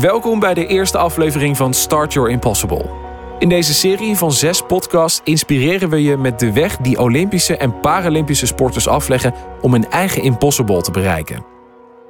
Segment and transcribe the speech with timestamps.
[0.00, 2.90] Welkom bij de eerste aflevering van Start Your Impossible.
[3.38, 7.80] In deze serie van zes podcasts inspireren we je met de weg die Olympische en
[7.80, 11.44] Paralympische sporters afleggen om hun eigen impossible te bereiken.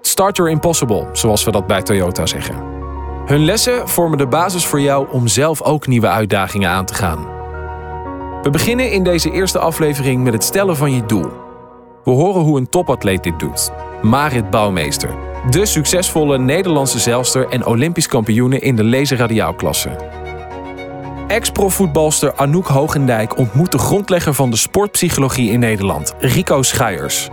[0.00, 2.56] Start Your Impossible, zoals we dat bij Toyota zeggen.
[3.26, 7.26] Hun lessen vormen de basis voor jou om zelf ook nieuwe uitdagingen aan te gaan.
[8.42, 11.30] We beginnen in deze eerste aflevering met het stellen van je doel.
[12.04, 13.70] We horen hoe een topatleet dit doet.
[14.02, 15.10] Marit Bouwmeester,
[15.50, 19.90] de succesvolle Nederlandse zeilster en Olympisch kampioene in de laserradiaalklasse.
[21.26, 27.28] Ex-profvoetbalster Anouk Hogendijk ontmoet de grondlegger van de sportpsychologie in Nederland, Rico Schuijers.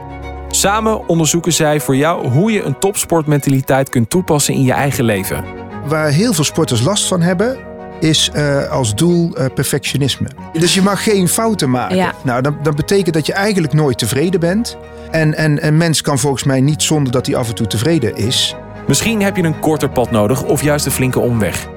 [0.48, 5.44] Samen onderzoeken zij voor jou hoe je een topsportmentaliteit kunt toepassen in je eigen leven.
[5.86, 7.58] Waar heel veel sporters last van hebben,
[8.00, 10.28] is uh, als doel uh, perfectionisme.
[10.54, 11.96] Dus je mag geen fouten maken.
[11.96, 12.14] Ja.
[12.24, 14.78] Nou, dat, dat betekent dat je eigenlijk nooit tevreden bent.
[15.12, 18.16] En, en een mens kan volgens mij niet zonder dat hij af en toe tevreden
[18.16, 18.56] is.
[18.88, 21.68] Misschien heb je een korter pad nodig of juist een flinke omweg.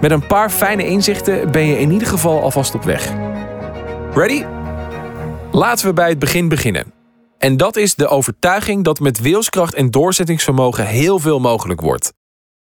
[0.00, 3.12] Met een paar fijne inzichten ben je in ieder geval alvast op weg.
[4.14, 4.44] Ready?
[5.50, 6.92] Laten we bij het begin beginnen.
[7.38, 12.12] En dat is de overtuiging dat met wilskracht en doorzettingsvermogen heel veel mogelijk wordt.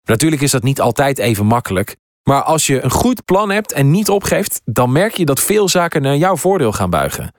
[0.04, 1.96] Natuurlijk is dat niet altijd even makkelijk,
[2.28, 5.68] maar als je een goed plan hebt en niet opgeeft, dan merk je dat veel
[5.68, 7.32] zaken naar jouw voordeel gaan buigen.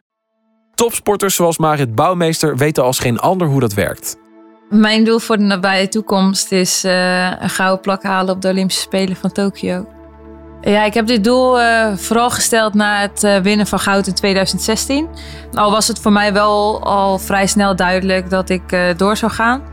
[0.75, 4.17] Topsporters zoals Marit Bouwmeester weten als geen ander hoe dat werkt.
[4.69, 8.81] Mijn doel voor de nabije toekomst is uh, een gouden plak halen op de Olympische
[8.81, 9.87] Spelen van Tokio.
[10.61, 14.13] Ja, ik heb dit doel uh, vooral gesteld na het uh, winnen van goud in
[14.13, 15.07] 2016.
[15.53, 19.68] Al was het voor mij wel al vrij snel duidelijk dat ik door zou gaan.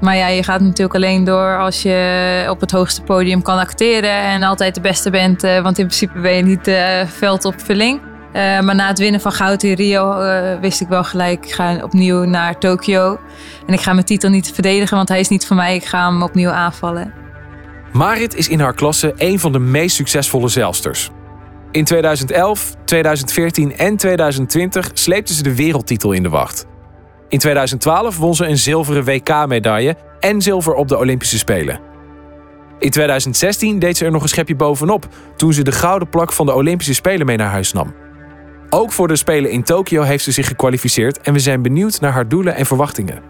[0.00, 4.10] Maar ja, je gaat natuurlijk alleen door als je op het hoogste podium kan acteren
[4.10, 5.42] en altijd de beste bent.
[5.42, 6.70] want in principe ben je niet
[7.18, 8.00] veld op vulling.
[8.28, 10.16] Uh, maar na het winnen van goud in Rio
[10.60, 13.18] wist ik wel gelijk, ik ga opnieuw naar Tokio.
[13.66, 15.74] En ik ga mijn titel niet verdedigen, want hij is niet voor mij.
[15.74, 17.12] Ik ga hem opnieuw aanvallen.
[17.92, 21.10] Marit is in haar klasse een van de meest succesvolle zeilsters.
[21.70, 26.66] In 2011, 2014 en 2020 sleepte ze de wereldtitel in de wacht.
[27.28, 31.80] In 2012 won ze een zilveren WK-medaille en zilver op de Olympische Spelen.
[32.78, 36.46] In 2016 deed ze er nog een schepje bovenop toen ze de gouden plak van
[36.46, 37.94] de Olympische Spelen mee naar huis nam.
[38.70, 42.12] Ook voor de Spelen in Tokio heeft ze zich gekwalificeerd en we zijn benieuwd naar
[42.12, 43.22] haar doelen en verwachtingen.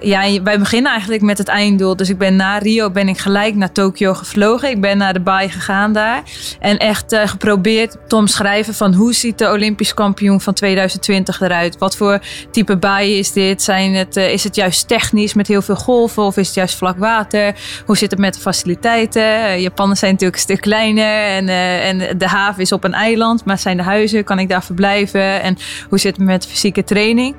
[0.00, 1.96] Ja, wij beginnen eigenlijk met het einddoel.
[1.96, 4.70] Dus ik ben na Rio ben ik gelijk naar Tokio gevlogen.
[4.70, 6.22] Ik ben naar de baai gegaan daar.
[6.60, 11.78] En echt uh, geprobeerd te omschrijven van hoe ziet de Olympisch kampioen van 2020 eruit?
[11.78, 12.20] Wat voor
[12.50, 13.62] type baai is dit?
[13.62, 16.76] Zijn het, uh, is het juist technisch met heel veel golven of is het juist
[16.76, 17.54] vlak water?
[17.86, 19.22] Hoe zit het met de faciliteiten?
[19.22, 23.44] Uh, zijn natuurlijk een stuk kleiner en, en de haven is op een eiland.
[23.44, 24.24] Maar zijn de huizen?
[24.24, 25.42] Kan ik daar verblijven?
[25.42, 25.56] En
[25.88, 27.34] hoe zit het met fysieke training?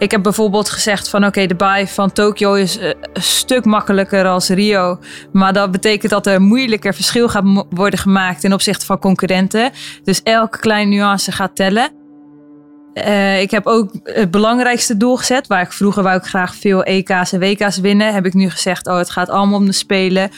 [0.00, 4.48] Ik heb bijvoorbeeld gezegd van oké, de baai van Tokio is een stuk makkelijker als
[4.48, 4.98] Rio.
[5.32, 9.70] Maar dat betekent dat er moeilijker verschil gaat worden gemaakt ten opzichte van concurrenten.
[10.04, 11.92] Dus elke kleine nuance gaat tellen.
[12.94, 15.46] Uh, ik heb ook het belangrijkste doel gezet.
[15.46, 18.14] Waar ik vroeger wou ik graag veel EK's en WK's winnen.
[18.14, 20.30] Heb ik nu gezegd, oh het gaat allemaal om de Spelen.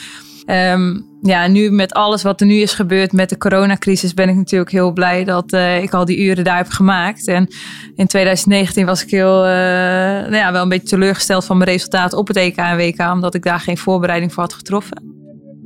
[0.46, 4.34] Um, ja, nu met alles wat er nu is gebeurd met de coronacrisis ben ik
[4.34, 7.26] natuurlijk heel blij dat uh, ik al die uren daar heb gemaakt.
[7.26, 7.48] En
[7.94, 9.50] in 2019 was ik heel, uh,
[10.20, 13.34] nou ja, wel een beetje teleurgesteld van mijn resultaat op het EK en WK, omdat
[13.34, 15.10] ik daar geen voorbereiding voor had getroffen.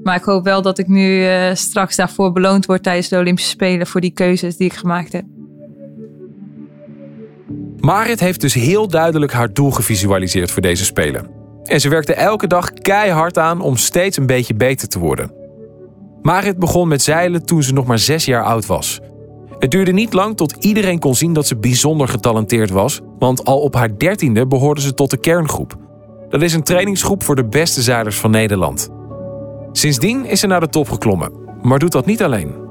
[0.03, 3.51] Maar ik hoop wel dat ik nu uh, straks daarvoor beloond word tijdens de Olympische
[3.51, 5.25] Spelen voor die keuzes die ik gemaakt heb.
[7.77, 11.31] Marit heeft dus heel duidelijk haar doel gevisualiseerd voor deze Spelen.
[11.65, 15.36] En ze werkte elke dag keihard aan om steeds een beetje beter te worden.
[16.27, 19.01] Marit begon met zeilen toen ze nog maar zes jaar oud was.
[19.59, 23.61] Het duurde niet lang tot iedereen kon zien dat ze bijzonder getalenteerd was, want al
[23.61, 25.77] op haar dertiende behoorde ze tot de kerngroep.
[26.29, 28.89] Dat is een trainingsgroep voor de beste zeilers van Nederland.
[29.73, 31.33] Sindsdien is ze naar de top geklommen,
[31.63, 32.66] maar doet dat niet alleen.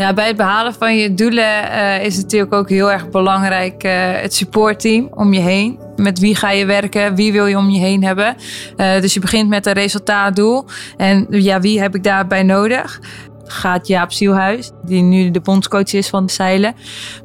[0.00, 3.92] Ja, bij het behalen van je doelen uh, is natuurlijk ook heel erg belangrijk uh,
[3.94, 5.78] het supportteam om je heen.
[5.96, 7.14] Met wie ga je werken?
[7.14, 8.36] Wie wil je om je heen hebben?
[8.76, 10.64] Uh, dus je begint met een resultaatdoel.
[10.96, 13.00] En ja, wie heb ik daarbij nodig?
[13.44, 16.74] Gaat Jaap Zielhuis, die nu de bondscoach is van de zeilen,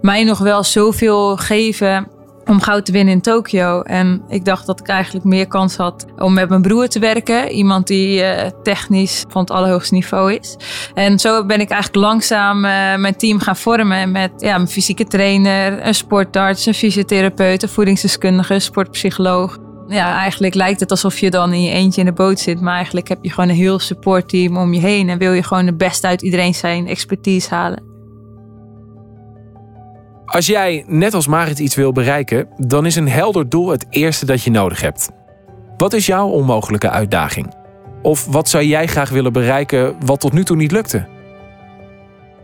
[0.02, 2.08] mij nog wel zoveel geven
[2.46, 3.82] om goud te winnen in Tokio.
[3.82, 7.52] En ik dacht dat ik eigenlijk meer kans had om met mijn broer te werken.
[7.52, 10.58] Iemand die uh, technisch van het allerhoogste niveau is.
[10.94, 15.06] En zo ben ik eigenlijk langzaam uh, mijn team gaan vormen met ja, mijn fysieke
[15.06, 19.58] trainer, een sportarts, een fysiotherapeut, een voedingsdeskundige, sportpsycholoog.
[19.88, 22.62] Ja, eigenlijk lijkt het alsof je dan in je eentje in de boot zit.
[22.62, 25.10] Maar eigenlijk heb je gewoon een heel supportteam om je heen.
[25.10, 27.95] En wil je gewoon het beste uit iedereen zijn expertise halen.
[30.26, 34.26] Als jij, net als Marit, iets wil bereiken, dan is een helder doel het eerste
[34.26, 35.10] dat je nodig hebt.
[35.78, 37.54] Wat is jouw onmogelijke uitdaging?
[38.02, 41.08] Of wat zou jij graag willen bereiken wat tot nu toe niet lukte?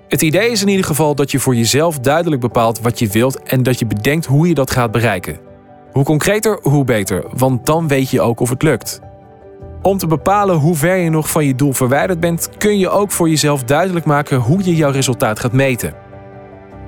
[0.08, 3.44] Het idee is in ieder geval dat je voor jezelf duidelijk bepaalt wat je wilt
[3.44, 5.40] en dat je bedenkt hoe je dat gaat bereiken.
[5.92, 9.02] Hoe concreter, hoe beter, want dan weet je ook of het lukt.
[9.82, 13.12] Om te bepalen hoe ver je nog van je doel verwijderd bent, kun je ook
[13.12, 16.01] voor jezelf duidelijk maken hoe je jouw resultaat gaat meten.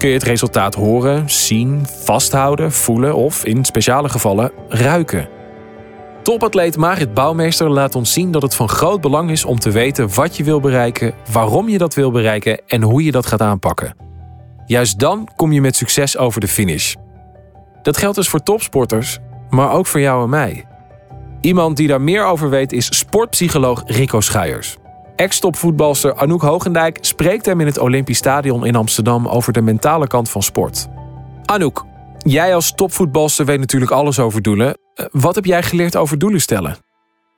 [0.04, 5.30] Kun je het resultaat horen, zien, vasthouden, voelen of in speciale gevallen ruiken.
[6.24, 10.14] Topatleet Marit Bouwmeester laat ons zien dat het van groot belang is om te weten
[10.16, 13.96] wat je wil bereiken, waarom je dat wil bereiken en hoe je dat gaat aanpakken.
[14.66, 16.96] Juist dan kom je met succes over de finish.
[17.82, 20.66] Dat geldt dus voor topsporters, maar ook voor jou en mij.
[21.42, 24.78] Iemand die daar meer over weet is sportpsycholoog Rico Schuijers.
[25.24, 30.30] Ex-topvoetbalster Anouk Hogendijk spreekt hem in het Olympisch Stadion in Amsterdam over de mentale kant
[30.30, 30.88] van sport.
[31.46, 31.86] Anouk,
[32.18, 34.78] jij als topvoetbalster weet natuurlijk alles over doelen.
[34.94, 36.78] Eh, Wat heb jij geleerd over doelen stellen?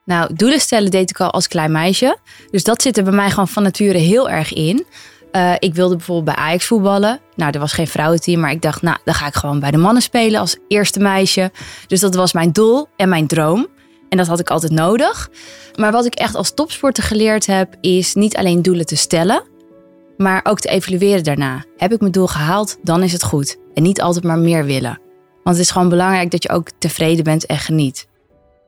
[0.04, 2.18] Nou, doelen stellen deed ik al als klein meisje.
[2.50, 4.86] Dus dat zit er bij mij gewoon van nature heel erg in.
[5.32, 7.20] Eh, ik wilde bijvoorbeeld bij Ajax voetballen.
[7.34, 9.76] Nou, er was geen vrouwenteam, maar ik dacht, nou, dan ga ik gewoon bij de
[9.78, 11.50] mannen spelen als eerste meisje.
[11.86, 13.66] Dus dat was mijn doel en mijn droom.
[14.08, 15.30] En dat had ik altijd nodig.
[15.74, 19.42] Maar wat ik echt als topsporter geleerd heb, is niet alleen doelen te stellen,
[20.16, 21.64] maar ook te evalueren daarna.
[21.76, 23.56] Heb ik mijn doel gehaald, dan is het goed.
[23.74, 25.00] En niet altijd maar meer willen.
[25.42, 28.08] Want het is gewoon belangrijk dat je ook tevreden bent en geniet.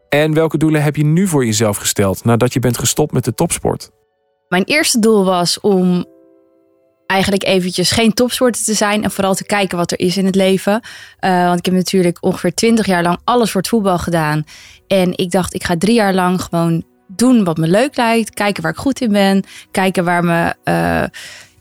[0.08, 3.34] En welke doelen heb je nu voor jezelf gesteld nadat je bent gestopt met de
[3.34, 3.90] topsport?
[4.48, 6.04] Mijn eerste doel was om
[7.08, 10.34] eigenlijk eventjes geen topsporter te zijn en vooral te kijken wat er is in het
[10.34, 10.80] leven.
[11.20, 14.44] Uh, want ik heb natuurlijk ongeveer twintig jaar lang alles voor het voetbal gedaan.
[14.86, 18.34] En ik dacht, ik ga drie jaar lang gewoon doen wat me leuk lijkt.
[18.34, 19.44] Kijken waar ik goed in ben.
[19.70, 21.04] Kijken waar mijn uh,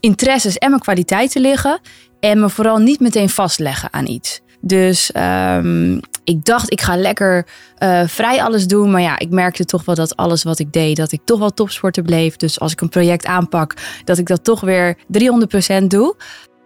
[0.00, 1.80] interesses en mijn kwaliteiten liggen.
[2.20, 4.40] En me vooral niet meteen vastleggen aan iets.
[4.60, 7.46] Dus um, ik dacht, ik ga lekker
[7.78, 8.90] uh, vrij alles doen.
[8.90, 11.50] Maar ja, ik merkte toch wel dat alles wat ik deed, dat ik toch wel
[11.50, 12.36] topsporter bleef.
[12.36, 16.14] Dus als ik een project aanpak, dat ik dat toch weer 300% doe.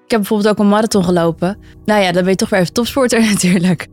[0.05, 1.59] Ik heb bijvoorbeeld ook een marathon gelopen.
[1.85, 3.87] Nou ja, dan ben je toch weer even topsporter natuurlijk.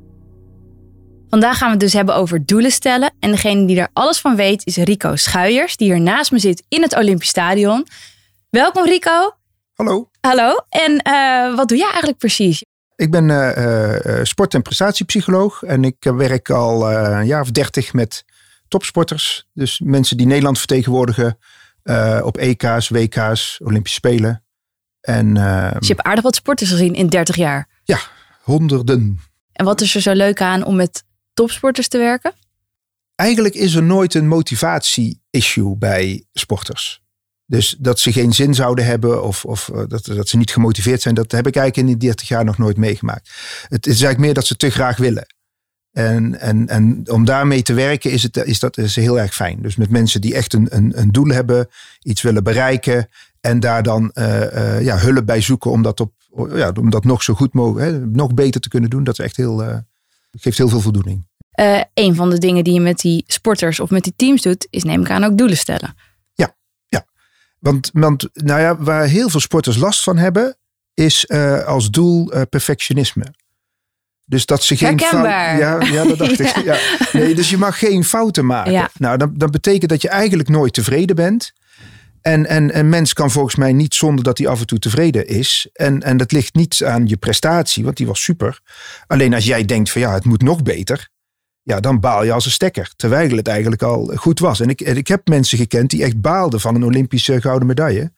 [1.29, 3.13] Vandaag gaan we het dus hebben over doelen stellen.
[3.19, 6.63] En degene die daar alles van weet is Rico Schuijers, die hier naast me zit
[6.67, 7.87] in het Olympisch Stadion.
[8.49, 9.35] Welkom Rico.
[9.73, 10.09] Hallo.
[10.21, 10.55] Hallo.
[10.69, 12.63] En uh, wat doe jij eigenlijk precies?
[12.99, 17.93] Ik ben uh, uh, sport- en prestatiepsycholoog en ik werk al een jaar of dertig
[17.93, 18.25] met
[18.67, 19.47] topsporters.
[19.53, 21.37] Dus mensen die Nederland vertegenwoordigen
[22.23, 24.43] op EK's, WK's, Olympische Spelen.
[25.01, 27.67] En, dus je hebt aardig wat sporters gezien in 30 jaar?
[27.83, 27.99] Ja,
[28.41, 29.19] honderden.
[29.51, 31.03] En wat is er zo leuk aan om met
[31.33, 32.33] topsporters te werken?
[33.15, 37.01] Eigenlijk is er nooit een motivatie-issue bij sporters.
[37.49, 41.15] Dus dat ze geen zin zouden hebben of, of dat, dat ze niet gemotiveerd zijn,
[41.15, 43.29] dat heb ik eigenlijk in die 30 jaar nog nooit meegemaakt.
[43.67, 45.25] Het is eigenlijk meer dat ze te graag willen.
[45.91, 49.61] En, en, en om daarmee te werken is, het, is dat is heel erg fijn.
[49.61, 51.67] Dus met mensen die echt een, een, een doel hebben,
[52.01, 53.09] iets willen bereiken
[53.41, 56.13] en daar dan uh, uh, ja, hulp bij zoeken om dat, op,
[56.53, 59.03] ja, om dat nog zo goed mogelijk, nog beter te kunnen doen.
[59.03, 59.83] Dat is echt heel,
[60.31, 61.27] geeft heel veel voldoening.
[61.93, 64.83] Een van de dingen die je met die sporters of met die teams doet, is
[64.83, 65.95] neem ik aan ook doelen stellen.
[67.59, 70.57] Want, want nou ja, waar heel veel sporters last van hebben,
[70.93, 73.33] is uh, als doel uh, perfectionisme.
[74.25, 75.31] Dus dat ze geen fouten.
[75.31, 76.55] Ja, ja, dat dacht ja.
[76.55, 76.63] ik.
[76.63, 76.77] Ja.
[77.11, 78.71] Nee, dus je mag geen fouten maken.
[78.71, 78.89] Ja.
[78.97, 81.53] Nou, dat, dat betekent dat je eigenlijk nooit tevreden bent.
[82.21, 85.27] En, en een mens kan volgens mij niet zonder dat hij af en toe tevreden
[85.27, 85.69] is.
[85.73, 88.59] En, en dat ligt niet aan je prestatie, want die was super.
[89.07, 91.09] Alleen als jij denkt van ja, het moet nog beter
[91.63, 92.91] ja, dan baal je als een stekker.
[92.95, 94.59] Terwijl het eigenlijk al goed was.
[94.59, 98.11] En ik, ik heb mensen gekend die echt baalden van een Olympische gouden medaille.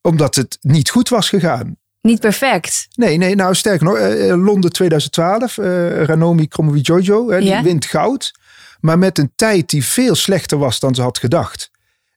[0.00, 1.76] Omdat het niet goed was gegaan.
[2.00, 2.88] Niet perfect.
[2.94, 7.62] Nee, nee nou sterker nog, uh, Londen 2012, uh, Ranomi Kromowidjojo, uh, die Ja?
[7.62, 8.32] wint goud.
[8.80, 11.70] Maar met een tijd die veel slechter was dan ze had gedacht.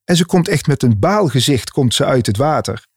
[0.04, 2.88] En ze komt echt met een baalgezicht komt ze uit het water.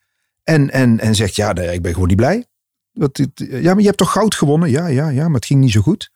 [0.44, 2.46] En, en, en zegt, ja, nee, ik ben gewoon niet blij.
[2.92, 4.70] Dat, ja, maar je hebt toch goud gewonnen?
[4.70, 6.10] Ja, ja, ja, maar het ging niet zo goed.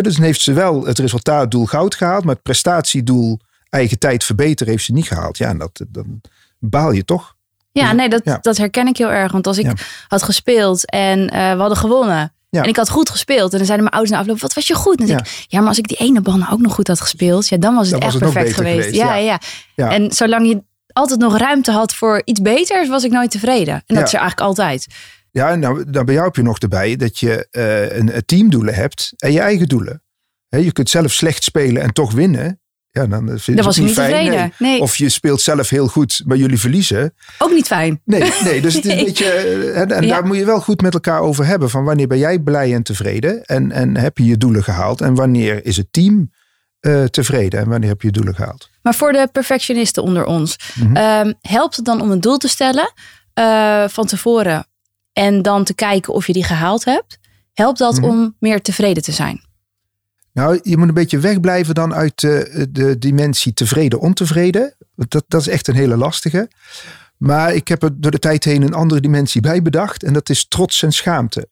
[0.00, 3.38] Dus dan heeft ze wel het resultaatdoel goud gehaald, maar het prestatiedoel
[3.70, 5.38] eigen tijd verbeteren heeft ze niet gehaald.
[5.38, 6.20] Ja, en dat, dan
[6.58, 7.34] baal je toch.
[7.72, 8.38] Ja, nee, dat, Ja.
[8.40, 9.32] dat herken ik heel erg.
[9.32, 9.74] Want als ik Ja.
[10.08, 12.32] had gespeeld en eh, we hadden gewonnen.
[12.50, 12.62] Ja.
[12.62, 13.52] En ik had goed gespeeld.
[13.52, 15.00] En dan zeiden mijn ouders na afloop, wat was je goed?
[15.00, 15.22] En dan Ja.
[15.22, 17.48] ik, ja, maar als ik die ene bal nou ook nog goed had gespeeld.
[17.48, 18.78] Ja, dan was het Dan echt was het nog perfect geweest.
[18.84, 19.40] geweest, Ja, ja.
[19.74, 19.90] Ja.
[19.90, 23.74] En zolang je altijd nog ruimte had voor iets beters, was ik nooit tevreden.
[23.86, 24.86] En dat is er eigenlijk altijd.
[25.32, 28.74] Ja, en nou, dan bij jou heb je nog erbij dat je eh, een, teamdoelen
[28.74, 30.02] hebt en je eigen doelen.
[30.48, 32.60] Je kunt zelf slecht spelen en toch winnen.
[32.90, 34.10] Ja, dan vind je Daar was niet niet fijn.
[34.10, 34.52] tevreden.
[34.58, 34.70] Nee.
[34.70, 34.80] Nee.
[34.80, 37.14] Of je speelt zelf heel goed, maar jullie verliezen.
[37.38, 38.00] Ook niet fijn.
[38.04, 39.24] Nee, nee dus het is een beetje.
[39.24, 40.08] eh, En, en Ja.
[40.08, 41.70] daar moet je wel goed met elkaar over hebben.
[41.70, 43.44] Van wanneer ben jij blij en tevreden?
[43.44, 45.00] En, en heb je je doelen gehaald?
[45.00, 46.30] En wanneer is het team
[46.80, 48.70] uh, tevreden en wanneer heb je je doelen gehaald.
[48.82, 51.34] Maar voor de perfectionisten onder ons, mm -hmm.
[51.40, 52.92] helpt het dan om een doel te stellen
[53.38, 54.66] uh, van tevoren
[55.12, 57.18] en dan te kijken of je die gehaald hebt?
[57.52, 58.10] Helpt dat mm -hmm.
[58.10, 59.40] om meer tevreden te zijn?
[60.32, 64.74] Nou, je moet een beetje wegblijven dan uit de, de dimensie tevreden, ontevreden.
[64.94, 66.50] Dat, dat is echt een hele lastige.
[67.16, 70.02] Maar ik heb er door de tijd heen een andere dimensie bij bedacht.
[70.02, 71.48] En dat is trots en schaamte.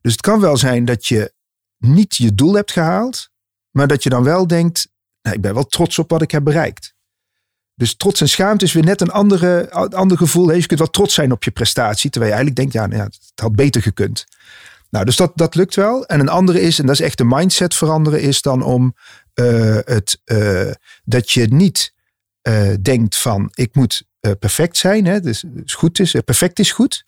[0.00, 1.32] Dus het kan wel zijn dat je
[1.78, 3.30] niet je doel hebt gehaald.
[3.70, 4.88] Maar dat je dan wel denkt,
[5.22, 6.91] nou, ik ben wel trots op wat ik heb bereikt.
[7.82, 10.52] Dus trots en schaamte is weer net een andere, ander gevoel.
[10.52, 12.10] Je kunt wel trots zijn op je prestatie.
[12.10, 14.26] Terwijl je eigenlijk denkt, ja, nou ja het had beter gekund.
[14.90, 16.06] Nou, dus dat, dat lukt wel.
[16.06, 18.94] En een andere is, en dat is echt de mindset veranderen, is dan om
[19.34, 20.70] uh, het, uh,
[21.04, 21.94] dat je niet
[22.48, 24.02] uh, denkt van ik moet
[24.38, 25.06] perfect zijn.
[25.06, 27.04] Hè, dus, dus goed is, perfect is goed.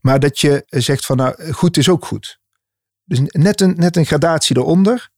[0.00, 2.38] Maar dat je zegt van nou, goed is ook goed.
[3.04, 5.10] Dus net een, net een gradatie eronder.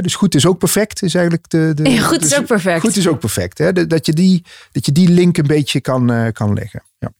[0.00, 1.72] Dus goed is ook perfect, is eigenlijk de.
[1.74, 2.80] de ja, goed dus is ook perfect.
[2.80, 3.58] Goed is ook perfect.
[3.58, 6.82] Hè, dat, je die, dat je die link een beetje kan, kan leggen.
[6.98, 7.12] Ja.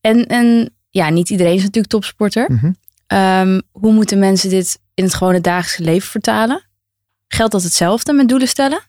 [0.00, 2.50] En, en ja, niet iedereen is natuurlijk topsporter.
[2.50, 2.76] Mm -hmm.
[3.18, 6.64] Um, hoe moeten mensen dit in het gewone dagelijkse leven vertalen?
[7.28, 8.80] Geldt dat hetzelfde met doelen stellen?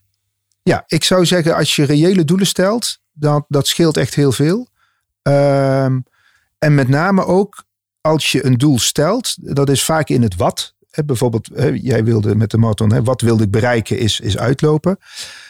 [0.63, 4.67] Ja, ik zou zeggen als je reële doelen stelt, dat, dat scheelt echt heel veel.
[5.21, 6.03] Um,
[6.57, 7.63] en met name ook
[8.01, 10.75] als je een doel stelt, dat is vaak in het wat.
[11.05, 14.97] Bijvoorbeeld, jij wilde met de marathon, hè, wat wilde ik bereiken is, is uitlopen.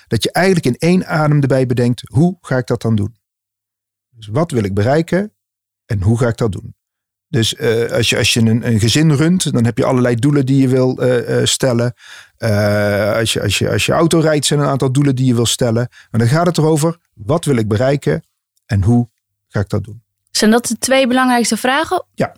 [0.07, 3.15] Dat je eigenlijk in één adem erbij bedenkt, hoe ga ik dat dan doen?
[4.09, 5.33] Dus wat wil ik bereiken
[5.85, 6.75] en hoe ga ik dat doen?
[7.27, 10.45] Dus uh, als je, als je een, een, gezin runt, dan heb je allerlei doelen
[10.45, 11.93] die je wil uh, uh, stellen.
[13.15, 15.35] als, je, als, je, als je auto rijdt, zijn er een aantal doelen die je
[15.35, 15.87] wil stellen.
[16.11, 18.23] Maar dan gaat het erover, wat wil ik bereiken
[18.65, 19.09] en hoe
[19.47, 20.03] ga ik dat doen?
[20.31, 22.05] Zijn dat de twee belangrijkste vragen?
[22.13, 22.35] Ja.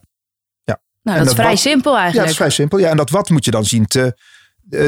[1.02, 2.16] Nou, dat, dat is vrij wat, simpel eigenlijk.
[2.16, 2.80] Ja, dat is vrij simpel.
[2.80, 4.16] Ja, en dat wat moet je dan zien te,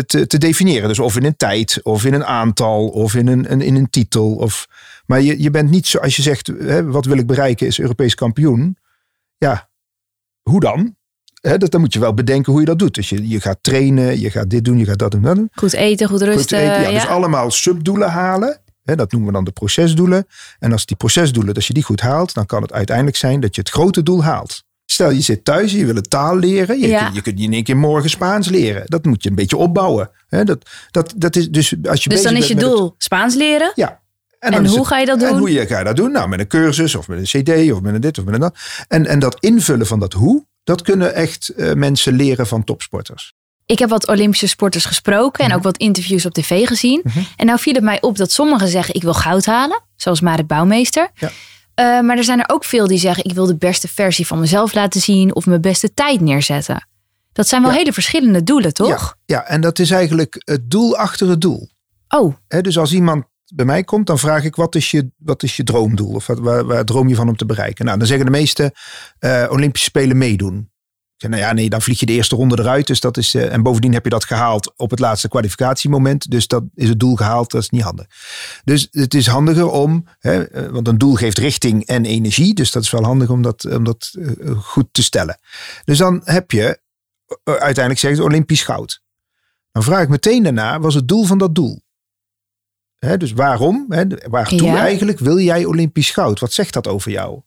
[0.05, 0.87] te, te definiëren.
[0.87, 3.89] Dus of in een tijd, of in een aantal, of in een, een in een
[3.89, 4.35] titel.
[4.35, 4.67] Of,
[5.05, 7.79] maar je, je bent niet zo, als je zegt, hè, wat wil ik bereiken is
[7.79, 8.77] Europees kampioen.
[9.37, 9.69] Ja,
[10.41, 10.95] hoe dan?
[11.41, 12.93] He, dat, dan moet je wel bedenken hoe je dat doet.
[12.93, 15.21] Dus je, je gaat trainen, je gaat dit doen, je gaat dat doen.
[15.21, 15.49] Dat doen.
[15.51, 16.59] Goed eten, goed rusten.
[16.59, 16.91] Goed eten, ja, ja.
[16.91, 18.61] Dus allemaal subdoelen halen.
[18.83, 20.27] He, dat noemen we dan de procesdoelen.
[20.59, 23.55] En als die procesdoelen, als je die goed haalt, dan kan het uiteindelijk zijn dat
[23.55, 24.63] je het grote doel haalt.
[24.93, 26.79] Stel je zit thuis, je wil een taal leren.
[26.79, 27.03] Je, Ja.
[27.03, 28.83] kunt, je kunt niet in één keer morgen Spaans leren.
[28.85, 30.09] Dat moet je een beetje opbouwen.
[30.29, 33.71] Dat, dat, dat is dus als je Dus dan is je het- doel Spaans leren.
[33.75, 34.01] ja.
[34.39, 35.37] En hoe ga je dat En doen?
[35.37, 36.11] hoe je, ga je dat doen?
[36.11, 38.39] Nou, met een cursus of met een cd of met een dit of met een
[38.39, 38.55] dat.
[38.87, 43.33] En, en dat invullen van dat hoe, dat kunnen echt eh, mensen leren van topsporters.
[43.65, 47.01] Ik heb wat Olympische sporters gesproken en ook wat interviews op tv gezien.
[47.03, 47.19] Mhm.
[47.35, 50.47] En nou viel het mij op dat sommigen zeggen ik wil goud halen, zoals Marit
[50.47, 51.09] Bouwmeester.
[51.13, 51.31] Ja.
[51.75, 54.39] Eh, maar er zijn er ook veel die zeggen ik wil de beste versie van
[54.39, 56.87] mezelf laten zien of mijn beste tijd neerzetten.
[57.33, 57.77] Dat zijn wel Ja.
[57.77, 58.87] hele verschillende doelen, toch?
[58.87, 61.69] Ja, ja, en dat is eigenlijk het doel achter het doel.
[62.07, 63.25] Oh, dus als iemand
[63.55, 66.13] bij mij komt, dan vraag ik wat is je, wat is je droomdoel?
[66.13, 67.85] Of wat, waar, waar droom je van om te bereiken?
[67.85, 68.73] Nou, dan zeggen de meeste
[69.19, 70.71] eh, Olympische Spelen meedoen.
[71.29, 72.87] Nou ja, nee, dan vlieg je de eerste ronde eruit.
[72.87, 76.31] Dus dat is, eh, en bovendien heb je dat gehaald op het laatste kwalificatiemoment.
[76.31, 78.05] Dus dat is het doel gehaald, dat is niet handig.
[78.63, 82.53] Dus het is handiger om, hè, eh, want een doel geeft richting en energie.
[82.53, 85.39] Dus dat is wel handig om dat, om dat eh, goed te stellen.
[85.85, 86.81] Dus dan heb je
[87.43, 89.01] eh, uiteindelijk zegt Olympisch goud.
[89.71, 91.81] Dan vraag ik meteen daarna, was het doel van dat doel?
[92.99, 93.85] Hè, dus waarom?
[93.89, 94.77] Hè, waartoe Ja.
[94.77, 96.39] eigenlijk wil jij Olympisch goud?
[96.39, 97.41] Wat zegt dat over jou?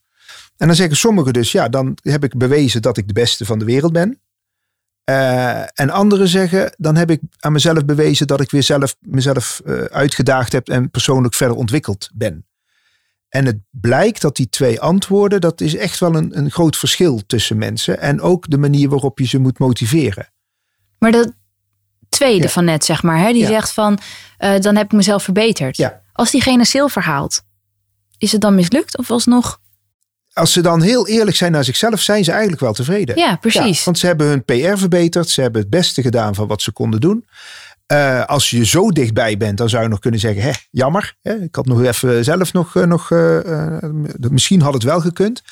[0.56, 3.58] En dan zeggen sommigen dus, ja, dan heb ik bewezen dat ik de beste van
[3.58, 4.20] de wereld ben.
[5.04, 9.60] Eh, en anderen zeggen, dan heb ik aan mezelf bewezen dat ik weer zelf mezelf
[9.64, 12.46] eh, uitgedaagd heb en persoonlijk verder ontwikkeld ben.
[13.28, 17.22] En het blijkt dat die twee antwoorden, dat is echt wel een, een groot verschil
[17.26, 18.00] tussen mensen.
[18.00, 20.28] En ook de manier waarop je ze moet motiveren.
[20.98, 21.32] maar dat
[22.08, 22.48] tweede Ja.
[22.48, 23.48] van net, zeg maar, hè, die Ja.
[23.48, 23.98] zegt van
[24.38, 25.76] eh, dan heb ik mezelf verbeterd.
[25.76, 26.02] Ja.
[26.12, 27.42] Als diegene zilver haalt,
[28.18, 29.60] is het dan mislukt of alsnog?
[30.36, 33.16] Als ze dan heel eerlijk zijn naar zichzelf, zijn ze eigenlijk wel tevreden.
[33.18, 33.78] Ja, precies.
[33.78, 35.28] Ja, want ze hebben hun PR verbeterd.
[35.28, 37.24] Ze hebben het beste gedaan van wat ze konden doen.
[37.86, 41.14] Eh, als je zo dichtbij bent, dan zou je nog kunnen zeggen: hè, jammer.
[41.22, 42.76] Hè, ik had nog even zelf nog.
[42.76, 43.78] eh, nog eh,
[44.30, 45.42] misschien had het wel gekund.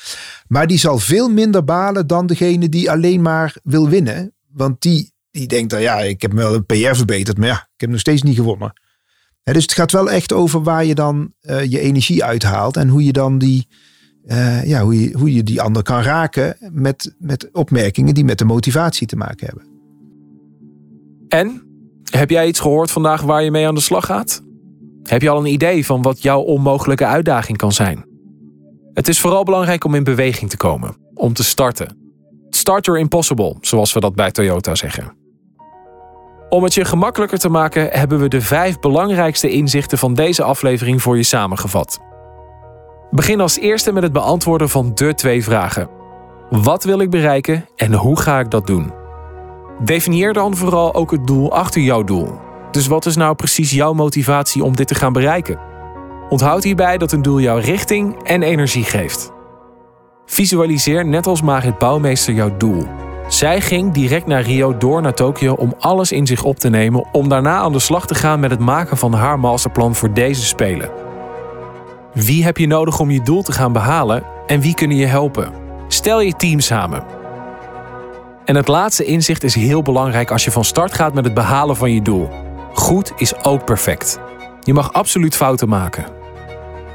[0.47, 4.33] Maar die zal veel minder balen dan degene die alleen maar wil winnen.
[4.51, 7.81] Want die, die denkt dan: ja, ik heb wel een PR verbeterd, maar ja, ik
[7.81, 8.81] heb nog steeds niet gewonnen.
[9.43, 11.33] Hè, dus het gaat wel echt over waar je dan
[11.67, 13.67] je energie uithaalt en hoe je dan die.
[14.25, 18.37] Eh, ja, hoe, je, hoe je die ander kan raken met, met opmerkingen die met
[18.37, 19.65] de motivatie te maken hebben.
[21.27, 21.63] En?
[22.09, 24.43] Heb jij iets gehoord vandaag waar je mee aan de slag gaat?
[25.03, 28.05] Heb je al een idee van wat jouw onmogelijke uitdaging kan zijn?
[28.93, 31.97] Het is vooral belangrijk om in beweging te komen, om te starten.
[32.49, 35.13] Start your impossible, zoals we dat bij Toyota zeggen.
[36.49, 41.01] Om het je gemakkelijker te maken hebben we de vijf belangrijkste inzichten van deze aflevering
[41.01, 41.99] voor je samengevat.
[43.11, 45.89] Begin als eerste met het beantwoorden van de twee vragen.
[46.49, 48.91] Wat wil ik bereiken en hoe ga ik dat doen?
[49.83, 52.39] Definieer dan vooral ook het doel achter jouw doel.
[52.71, 55.59] Dus wat is nou precies jouw motivatie om dit te gaan bereiken?
[56.29, 59.31] Onthoud hierbij dat een doel jou richting en energie geeft.
[60.25, 62.85] Visualiseer net als Marit Bouwmeester jouw doel.
[63.27, 67.05] Zij ging direct naar Rio door naar Tokio om alles in zich op te nemen
[67.11, 70.45] om daarna aan de slag te gaan met het maken van haar masterplan voor deze
[70.45, 71.04] spelen.
[72.15, 75.51] Wie heb je nodig om je doel te gaan behalen en wie kunnen je helpen?
[75.87, 77.03] Stel je team samen.
[78.45, 81.75] En het laatste inzicht is heel belangrijk als je van start gaat met het behalen
[81.75, 82.29] van je doel.
[82.73, 84.19] Goed is ook perfect.
[84.61, 86.05] Je mag absoluut fouten maken.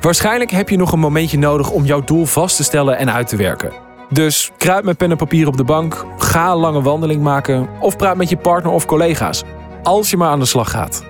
[0.01, 3.29] Waarschijnlijk heb je nog een momentje nodig om jouw doel vast te stellen en uit
[3.29, 3.73] te werken.
[4.11, 7.97] Dus kruip met pen en papier op de bank, ga een lange wandeling maken of
[7.97, 9.43] praat met je partner of collega's.
[9.83, 11.05] Als je maar aan de slag gaat.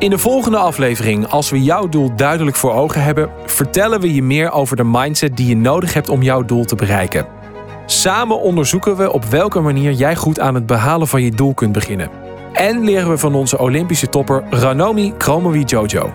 [0.00, 4.22] In de volgende aflevering, als we jouw doel duidelijk voor ogen hebben, vertellen we je
[4.22, 7.26] meer over de mindset die je nodig hebt om jouw doel te bereiken.
[7.86, 11.72] Samen onderzoeken we op welke manier jij goed aan het behalen van je doel kunt
[11.72, 12.10] beginnen.
[12.52, 16.10] En leren we van onze Olympische topper Ranomi Kromowidjojo.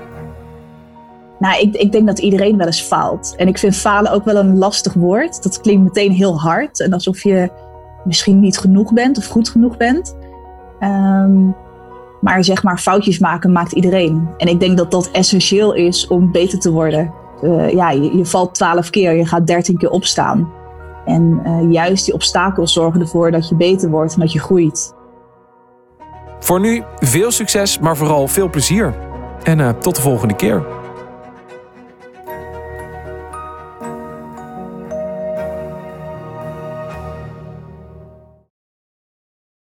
[1.39, 3.33] Nou, ik, ik denk dat iedereen wel eens faalt.
[3.37, 5.43] En ik vind falen ook wel een lastig woord.
[5.43, 7.49] Dat klinkt meteen heel hard en alsof je
[8.03, 10.17] misschien niet genoeg bent of goed genoeg bent.
[10.79, 11.55] Um,
[12.25, 14.29] maar zeg maar, foutjes maken maakt iedereen.
[14.37, 17.13] En ik denk dat dat essentieel is om beter te worden.
[17.41, 20.51] Uh, ja, je, valt twaalf keer, je gaat dertien keer opstaan.
[21.05, 24.93] En uh, juist die obstakels zorgen ervoor dat je beter wordt en dat je groeit.
[26.39, 28.93] Voor nu veel succes, maar vooral veel plezier.
[29.43, 30.65] En uh, tot de volgende keer.